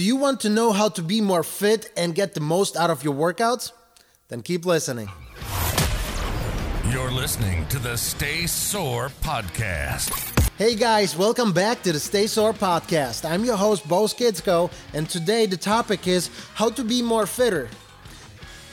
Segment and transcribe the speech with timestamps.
[0.00, 2.88] Do you want to know how to be more fit and get the most out
[2.88, 3.72] of your workouts?
[4.28, 5.10] Then keep listening.
[6.88, 10.08] You're listening to the Stay Sore Podcast.
[10.56, 13.28] Hey guys, welcome back to the Stay Sore Podcast.
[13.28, 17.68] I'm your host, Bo Skidsko, and today the topic is how to be more fitter.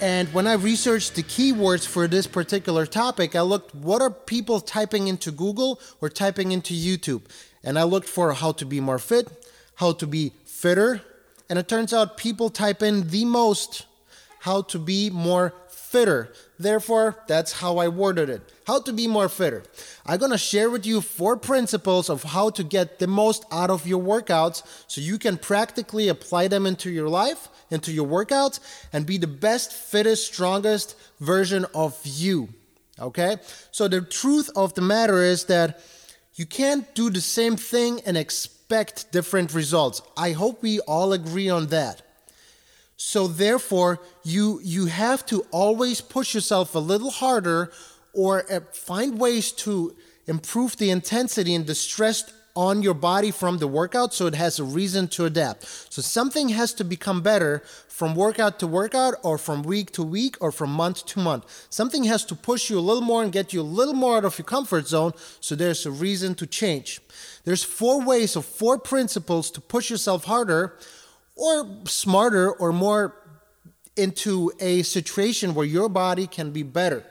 [0.00, 4.60] And when I researched the keywords for this particular topic, I looked what are people
[4.60, 7.22] typing into Google or typing into YouTube.
[7.64, 9.26] And I looked for how to be more fit,
[9.74, 11.02] how to be fitter,
[11.48, 13.86] and it turns out people type in the most
[14.40, 16.32] how to be more fitter.
[16.58, 18.42] Therefore, that's how I worded it.
[18.66, 19.62] How to be more fitter.
[20.04, 23.86] I'm to share with you four principles of how to get the most out of
[23.86, 28.60] your workouts so you can practically apply them into your life, into your workouts,
[28.92, 32.48] and be the best, fittest, strongest version of you.
[32.98, 33.36] Okay?
[33.70, 35.80] So, the truth of the matter is that
[36.34, 40.02] you can't do the same thing and expect different results.
[40.16, 42.02] I hope we all agree on that.
[42.96, 47.70] So therefore, you you have to always push yourself a little harder
[48.12, 49.94] or uh, find ways to
[50.26, 54.58] improve the intensity and the stress on your body from the workout so it has
[54.58, 55.66] a reason to adapt.
[55.92, 60.36] So something has to become better from workout to workout or from week to week
[60.40, 61.66] or from month to month.
[61.70, 64.24] Something has to push you a little more and get you a little more out
[64.24, 67.00] of your comfort zone so there's a reason to change.
[67.44, 70.76] There's four ways or four principles to push yourself harder
[71.36, 73.14] or smarter or more
[73.96, 77.04] into a situation where your body can be better.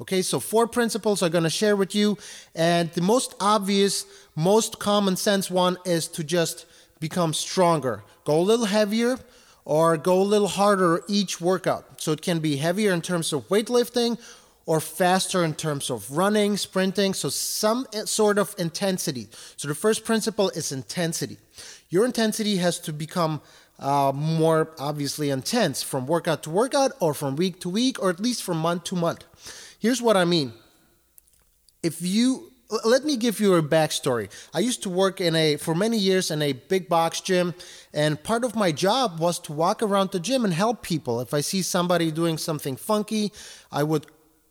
[0.00, 2.16] Okay, so four principles I'm to share with you.
[2.54, 4.06] And the most obvious,
[4.40, 6.64] most common sense one is to just
[6.98, 8.02] become stronger.
[8.24, 9.18] Go a little heavier
[9.64, 12.00] or go a little harder each workout.
[12.00, 14.18] So it can be heavier in terms of weightlifting
[14.64, 17.12] or faster in terms of running, sprinting.
[17.12, 19.28] So some sort of intensity.
[19.56, 21.36] So the first principle is intensity.
[21.90, 23.42] Your intensity has to become
[23.78, 28.20] uh, more obviously intense from workout to workout or from week to week or at
[28.20, 29.24] least from month to month.
[29.78, 30.52] Here's what I mean.
[31.82, 32.49] If you
[32.84, 34.30] let me give you a backstory.
[34.54, 37.54] I used to work in a for many years in a big box gym,
[37.92, 41.20] and part of my job was to walk around the gym and help people.
[41.20, 43.32] If I see somebody doing something funky,
[43.72, 44.06] I would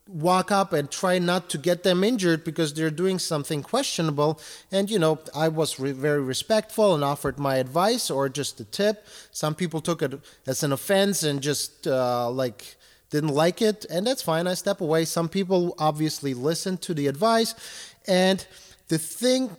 [0.10, 4.40] walk up and try not to get them injured because they're doing something questionable.
[4.72, 8.66] And, you know, I was re- very respectful and offered my advice or just a
[8.66, 9.06] tip.
[9.32, 12.76] Some people took it as an offense and just uh, like
[13.10, 13.86] didn't like it.
[13.90, 14.48] And that's fine.
[14.48, 15.06] I step away.
[15.06, 17.56] Some people obviously listened to the advice.
[18.08, 18.46] And
[18.88, 19.56] the thing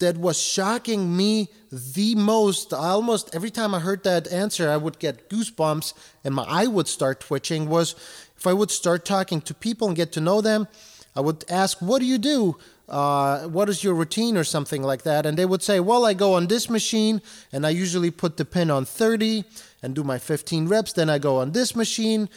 [0.00, 4.98] that was shocking me the most, almost every time I heard that answer, I would
[4.98, 5.92] get goosebumps
[6.24, 7.94] and my eye would start twitching was
[8.36, 10.66] if I would start talking to people and get to know them,
[11.14, 12.56] I would ask, What do you do?
[12.88, 15.26] Uh, what is your routine or something like that?
[15.26, 17.20] And they would say, Well, I go on this machine
[17.52, 19.44] and I usually put the pin on 30
[19.82, 20.92] and do my 15 reps.
[20.92, 22.28] Then I go on this machine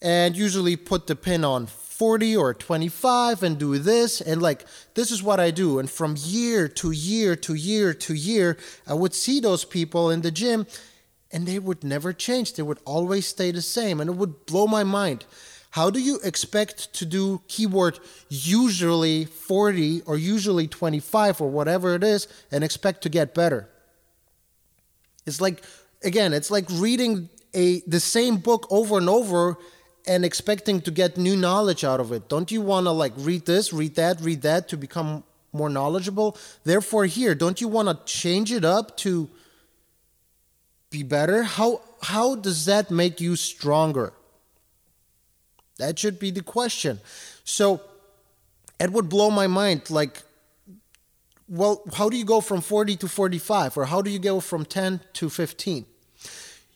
[0.00, 4.20] and usually put the pin on 40 or 25 and do this.
[4.20, 4.64] And like,
[4.94, 5.78] this is what I do.
[5.78, 10.20] And from year to year to year to year, I would see those people in
[10.20, 10.66] the gym
[11.32, 12.54] and they would never change.
[12.54, 14.00] They would always stay the same.
[14.00, 15.24] And it would blow my mind.
[15.70, 17.98] How do you expect to do keyword
[18.28, 23.68] usually 40 or usually 25 or whatever it is and expect to get better?
[25.26, 25.62] It's like,
[26.02, 29.56] again, it's like reading a the same book over and over
[30.08, 32.28] and expecting to get new knowledge out of it.
[32.28, 36.36] Don't you want to like read this, read that, read that to become more knowledgeable?
[36.64, 39.28] Therefore, here, don't you want to change it up to
[40.90, 41.42] be better?
[41.42, 44.14] How how does that make you stronger?
[45.76, 47.00] That should be the question.
[47.44, 47.82] So
[48.80, 50.22] it would blow my mind like
[51.50, 54.64] well, how do you go from 40 to 45 or how do you go from
[54.64, 55.86] 10 to 15?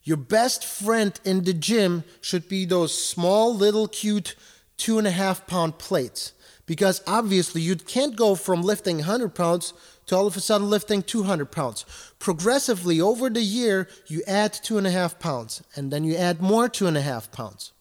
[0.04, 4.34] Your best friend in the gym should be those small, little, cute
[4.76, 6.32] two and a half pound plates.
[6.66, 9.74] Because obviously, you can't go from lifting 100 pounds
[10.06, 11.84] to all of a sudden lifting 200 pounds.
[12.18, 16.40] Progressively over the year, you add two and a half pounds, and then you add
[16.40, 17.72] more two and a half pounds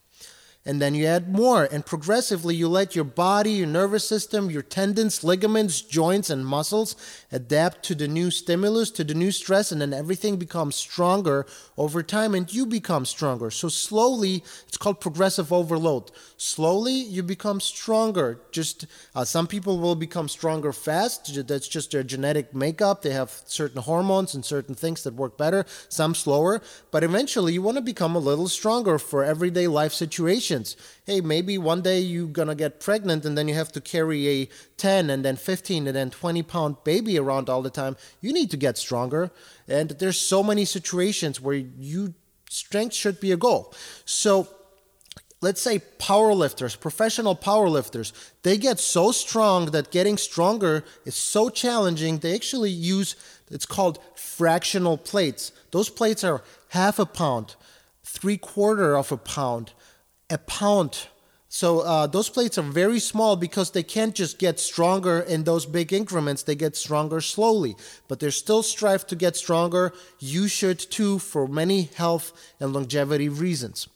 [0.66, 4.62] and then you add more and progressively you let your body your nervous system your
[4.62, 6.96] tendons ligaments joints and muscles
[7.32, 11.46] adapt to the new stimulus to the new stress and then everything becomes stronger
[11.78, 13.50] over time and you become stronger.
[13.50, 16.12] So slowly it's called progressive overload.
[16.38, 18.40] Slowly you become stronger.
[18.52, 18.86] Just
[19.16, 21.48] uh, some people will become stronger fast.
[21.48, 23.02] That's just their genetic makeup.
[23.02, 26.62] They have certain hormones and certain things that work better some slower.
[26.92, 30.78] But eventually you want to become a little stronger for everyday life situations situations.
[31.06, 34.50] Hey, maybe one day you're gonna get pregnant and then you have to carry a
[34.78, 37.96] 10 and then 15 and then 20 pound baby around all the time.
[38.22, 39.32] You need to get stronger.
[39.68, 42.14] And there's so many situations where you
[42.50, 43.74] strength should be a goal.
[44.06, 44.48] So
[45.42, 48.14] let's say powerlifters, professional powerlifters,
[48.44, 52.20] they get so strong that getting stronger is so challenging.
[52.20, 53.16] They actually use
[53.50, 55.52] it's called fractional plates.
[55.72, 57.56] Those plates are half a pound,
[58.04, 59.74] three quarter of a pound,
[60.32, 61.08] a pound.
[61.54, 65.66] So uh, those plates are very small because they can't just get stronger in those
[65.66, 66.44] big increments.
[66.44, 67.76] They get stronger slowly,
[68.08, 69.92] but they're still strive to get stronger.
[70.20, 72.32] You should too, for many health
[72.62, 73.90] and longevity reasons.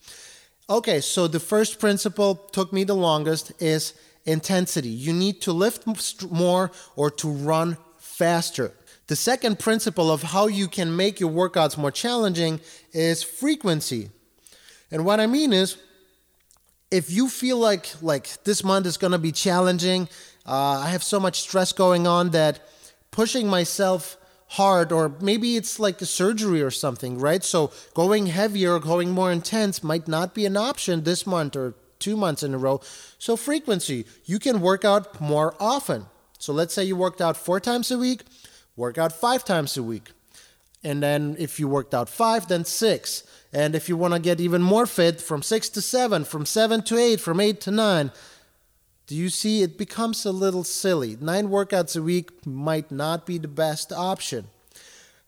[0.69, 3.93] Okay, so the first principle took me the longest is
[4.25, 4.89] intensity.
[4.89, 5.87] You need to lift
[6.29, 8.73] more or to run faster.
[9.07, 12.59] The second principle of how you can make your workouts more challenging
[12.91, 14.09] is frequency.
[14.91, 15.77] And what I mean is,
[16.91, 20.07] if you feel like like this month is going to be challenging,
[20.45, 22.59] uh, I have so much stress going on that
[23.11, 24.17] pushing myself
[24.49, 27.43] hard, or maybe it's like a surgery or something, right?
[27.43, 32.15] So going heavier, going more intense might not be an option this month or two
[32.15, 32.81] months in a row.
[33.17, 36.05] So frequency, you can work out more often.
[36.37, 38.21] So let's say you worked out four times a week
[38.75, 40.11] work out five times a week.
[40.83, 43.23] And then if you worked out five, then six.
[43.55, 46.81] And if you want to get even more fit, from six to seven, from seven
[46.83, 48.11] to eight, from eight to nine.
[49.07, 49.63] Do you see?
[49.63, 51.17] It becomes a little silly.
[51.21, 54.47] Nine workouts a week might not be the best option.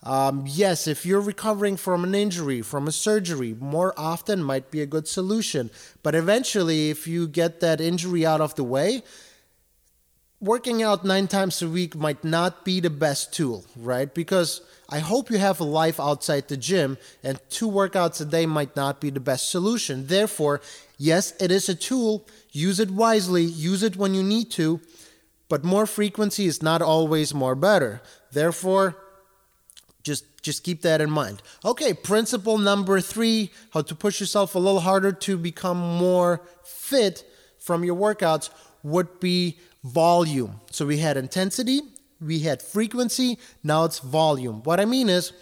[0.04, 4.82] Um, yes, if you're recovering from an injury, from a surgery, more often might be
[4.82, 5.70] a good solution.
[6.04, 9.04] But eventually, if you get that injury out of the way,
[10.40, 14.14] working out nine times a week might not be the best tool, right?
[14.14, 18.46] Because I hope you have a life outside the gym, and two workouts a day
[18.46, 20.08] might not be the best solution.
[20.08, 20.62] Therefore,
[20.98, 22.28] yes, it is a tool.
[22.52, 24.80] Use it wisely, use it when you need to,
[25.50, 28.02] but more frequency is not always more better.
[28.32, 28.96] Therefore,
[30.04, 31.42] just just keep that in mind.
[31.66, 37.26] Okay, principle number 3, how to push yourself a little harder to become more fit
[37.60, 38.50] from your workouts
[38.84, 40.60] would be volume.
[40.72, 41.82] So we had intensity,
[42.20, 44.62] we had frequency, now it's volume.
[44.64, 45.34] What I mean is,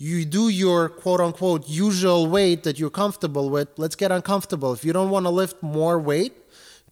[0.00, 3.68] you do your quote unquote usual weight that you're comfortable with.
[3.76, 4.72] Let's get uncomfortable.
[4.72, 6.34] If you don't want to lift more weight,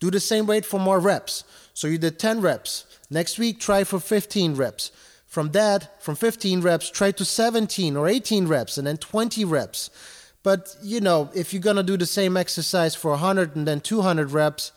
[0.00, 1.44] do the same weight for more reps.
[1.72, 2.84] So you did 10 reps.
[3.08, 4.90] Next week, try for 15 reps.
[5.26, 9.90] From that, from 15 reps, try to 17 or 18 reps and then 20 reps.
[10.42, 14.32] But you know, if you're gonna do the same exercise for 100 and then 200
[14.32, 14.72] reps,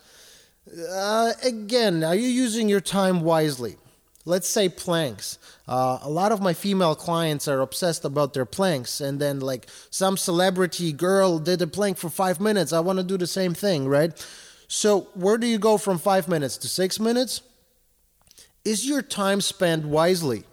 [0.92, 3.78] uh, again, are you using your time wisely?
[4.26, 5.40] Let's say planks.
[5.68, 9.68] Uh, a lot of my female clients are obsessed about their planks, and then like
[9.90, 12.74] some celebrity girl did a plank for five minutes.
[12.74, 14.14] I want to do the same thing, right?
[14.68, 17.42] So, where do you go from five minutes to six minutes?
[18.64, 20.44] Is your time spent wisely?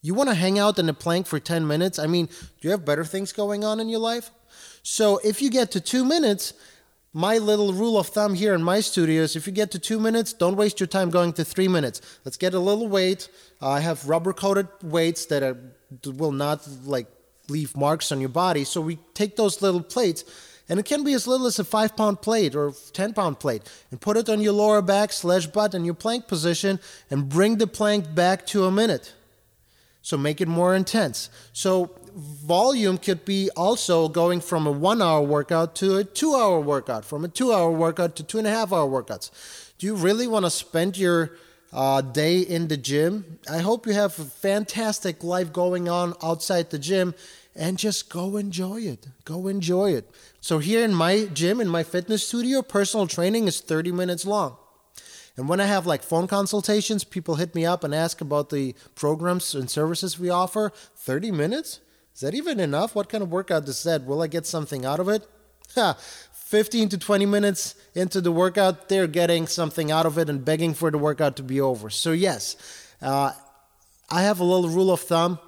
[0.00, 2.00] You want to hang out in a plank for 10 minutes?
[2.00, 2.32] I mean, do
[2.62, 4.30] you have better things going on in your life?
[4.82, 6.54] So, if you get to two minutes,
[7.12, 10.00] my little rule of thumb here in my studio is if you get to two
[10.00, 12.00] minutes, don't waste your time going to three minutes.
[12.24, 13.28] Let's get a little weight.
[13.60, 15.58] Uh, I have rubber coated weights that are,
[16.06, 17.06] will not like
[17.48, 18.64] leave marks on your body.
[18.64, 20.24] So we take those little plates,
[20.70, 23.62] and it can be as little as a five pound plate or 10 pound plate,
[23.90, 26.80] and put it on your lower back slash butt in your plank position,
[27.10, 29.12] and bring the plank back to a minute.
[30.00, 31.28] So make it more intense.
[31.52, 36.60] So volume could be also going from a one hour workout to a two hour
[36.60, 39.30] workout, from a two hour workout to two and a half hour workouts.
[39.78, 41.32] Do you really want to spend your
[41.72, 43.38] uh, day in the gym?
[43.50, 47.14] I hope you have a fantastic life going on outside the gym
[47.54, 49.06] and just go enjoy it.
[49.24, 50.10] Go enjoy it.
[50.40, 54.56] So, here in my gym, in my fitness studio, personal training is 30 minutes long.
[55.36, 58.74] And when I have like phone consultations, people hit me up and ask about the
[58.94, 60.72] programs and services we offer.
[60.96, 61.80] 30 minutes?
[62.14, 62.94] Is that even enough?
[62.94, 64.04] What kind of workout is that?
[64.04, 65.26] Will I get something out of it?
[65.74, 65.96] Ha!
[66.52, 70.74] 15 to 20 minutes into the workout, they're getting something out of it and begging
[70.74, 71.88] for the workout to be over.
[71.88, 72.56] So, yes,
[73.00, 73.32] uh,
[74.10, 75.38] I have a little rule of thumb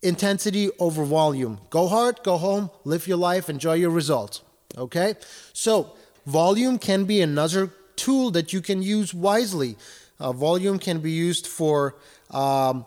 [0.00, 1.58] intensity over volume.
[1.70, 4.42] Go hard, go home, live your life, enjoy your results.
[4.76, 5.14] Okay?
[5.52, 5.96] So,
[6.26, 9.76] volume can be another tool that you can use wisely.
[10.20, 11.96] Uh, volume can be used for
[12.30, 12.86] um,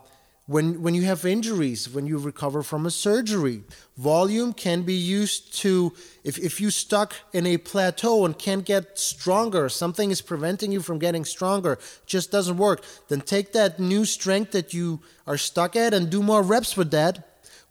[0.51, 3.63] when, when you have injuries, when you recover from a surgery.
[3.97, 5.93] Volume can be used to,
[6.23, 10.81] if, if you stuck in a plateau and can't get stronger, something is preventing you
[10.81, 15.75] from getting stronger, just doesn't work, then take that new strength that you are stuck
[15.75, 17.13] at and do more reps with that.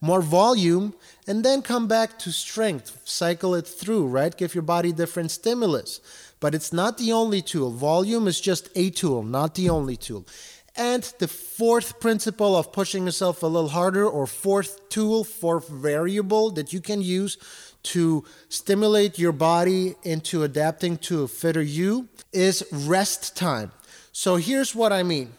[0.01, 0.95] more volume,
[1.27, 3.01] and then come back to strength.
[3.05, 4.37] Cycle it through, right?
[4.37, 6.01] Give your body different stimulus.
[6.41, 7.71] But it's not the only tool.
[7.71, 10.25] Volume is just a tool, not the only tool.
[10.81, 16.51] And the fourth principle of pushing yourself a little harder, or fourth tool, fourth variable
[16.53, 17.37] that you can use
[17.83, 23.73] to stimulate your body into adapting to a fitter you, is rest time.
[24.13, 25.33] So here's what I mean.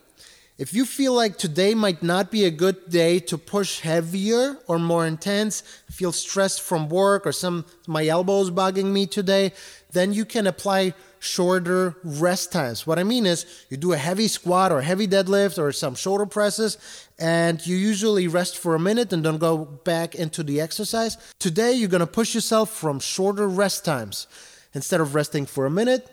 [0.59, 4.77] If you feel like today might not be a good day to push heavier or
[4.77, 9.53] more intense, feel stressed from work or some my elbows bugging me today,
[9.91, 12.87] then you can apply shorter rest times.
[12.87, 16.25] What I mean is you do a heavy squat or heavy deadlift or some shoulder
[16.25, 16.79] presses
[17.19, 21.17] and you usually rest for a minute and then go back into the exercise.
[21.37, 24.25] Today you're to push yourself from shorter rest times.
[24.73, 26.09] Instead of resting for a minute,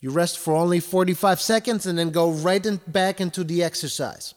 [0.00, 4.32] you rest for only 45 seconds and then go right in, back into the exercise.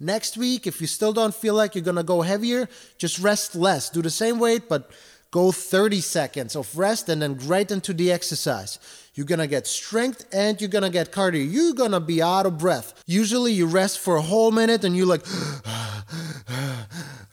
[0.00, 3.90] Next week, if you still don't feel like you're gonna go heavier, just rest less.
[3.90, 4.90] Do the same weight, but
[5.32, 8.78] go 30 seconds of rest and then right into the exercise.
[9.14, 11.50] You're gonna get strength and you're gonna get cardio.
[11.50, 13.02] You're gonna be out of breath.
[13.06, 15.26] Usually, you rest for a whole minute and you're like,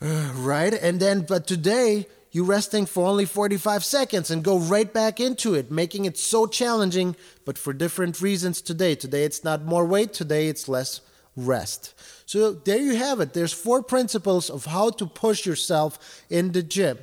[0.00, 0.74] right?
[0.74, 5.54] And then, but today, you're resting for only 45 seconds and go right back into
[5.54, 8.94] it, making it so challenging, but for different reasons today.
[8.94, 11.02] Today it's not more weight, today it's less
[11.36, 11.94] rest.
[12.24, 13.34] So there you have it.
[13.34, 16.98] There's four principles of how to push yourself in the gym.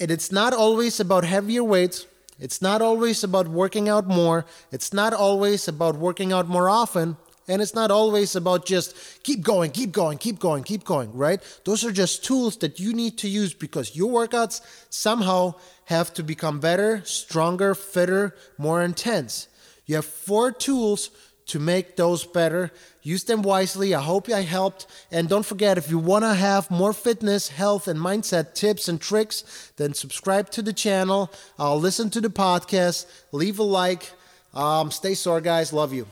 [0.00, 2.06] And it's not always about heavier weights.
[2.38, 4.46] It's not always about working out more.
[4.70, 7.16] It's not always about working out more often.
[7.48, 11.40] And it's not always about just keep going, keep going, keep going, keep going, right?
[11.64, 15.54] Those are just tools that you need to use because your workouts somehow
[15.86, 19.48] have to become better, stronger, fitter, more intense.
[19.86, 21.10] You have four tools
[21.48, 22.70] to make those better.
[23.02, 23.94] Use them wisely.
[23.94, 24.86] I hope I helped.
[25.10, 29.00] And don't forget, if you want to have more fitness, health, and mindset tips and
[29.00, 31.32] tricks, then subscribe to the channel.
[31.58, 33.06] I'll listen to the podcast.
[33.32, 34.12] Leave a like.
[34.54, 35.72] Um, stay sore, guys.
[35.72, 36.06] Love you.